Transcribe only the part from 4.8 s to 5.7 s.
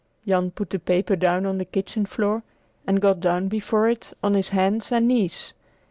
and knees.